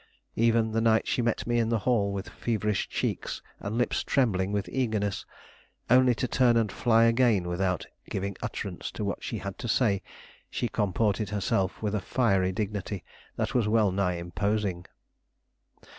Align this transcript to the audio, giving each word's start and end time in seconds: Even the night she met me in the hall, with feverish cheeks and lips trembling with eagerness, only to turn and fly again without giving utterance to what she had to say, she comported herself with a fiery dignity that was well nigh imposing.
Even 0.35 0.71
the 0.71 0.81
night 0.81 1.07
she 1.07 1.21
met 1.21 1.45
me 1.45 1.59
in 1.59 1.69
the 1.69 1.77
hall, 1.77 2.11
with 2.11 2.27
feverish 2.27 2.89
cheeks 2.89 3.43
and 3.59 3.77
lips 3.77 4.03
trembling 4.03 4.51
with 4.51 4.67
eagerness, 4.69 5.27
only 5.91 6.15
to 6.15 6.27
turn 6.27 6.57
and 6.57 6.71
fly 6.71 7.03
again 7.03 7.47
without 7.47 7.85
giving 8.09 8.35
utterance 8.41 8.89
to 8.89 9.05
what 9.05 9.23
she 9.23 9.37
had 9.37 9.59
to 9.59 9.67
say, 9.67 10.01
she 10.49 10.67
comported 10.67 11.29
herself 11.29 11.83
with 11.83 11.93
a 11.93 12.01
fiery 12.01 12.51
dignity 12.51 13.03
that 13.35 13.53
was 13.53 13.67
well 13.67 13.91
nigh 13.91 14.15
imposing. 14.15 14.87